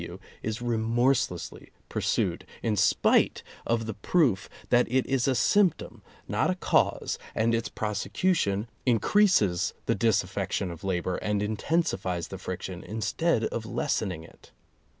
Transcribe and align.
W. 0.01 0.17
W., 0.17 0.29
is 0.41 0.63
remorselessly 0.63 1.69
pursued, 1.87 2.43
in 2.63 2.75
spite 2.75 3.43
of 3.67 3.85
the 3.85 3.93
proof 3.93 4.49
that 4.71 4.87
it 4.91 5.05
is 5.05 5.27
a 5.27 5.35
symptom, 5.35 6.01
not 6.27 6.49
a 6.49 6.55
cause, 6.55 7.19
and 7.35 7.53
its 7.53 7.69
prosecution 7.69 8.67
increases 8.83 9.75
the 9.85 9.93
disaffection 9.93 10.71
of 10.71 10.83
labor 10.83 11.17
and 11.17 11.43
intensifies 11.43 12.29
the 12.29 12.39
friction 12.39 12.83
instead 12.83 13.43
of 13.43 13.63
lessening 13.67 14.23
it. 14.23 14.49